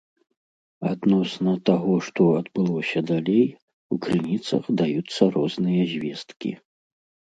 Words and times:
Адносна 0.91 1.51
таго, 1.69 1.93
што 2.07 2.21
адбылося 2.39 2.99
далей, 3.11 3.45
у 3.97 3.99
крыніцах 4.07 4.63
даюцца 4.81 5.23
розныя 5.37 5.83
звесткі. 5.97 6.51